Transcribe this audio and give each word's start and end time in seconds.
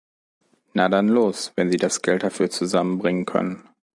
Na 0.73 0.89
dann 0.89 1.09
los, 1.09 1.53
wenn 1.55 1.69
Sie 1.69 1.77
das 1.77 2.01
Geld 2.01 2.23
dafür 2.23 2.49
zusammenbringen 2.49 3.25
können! 3.27 3.69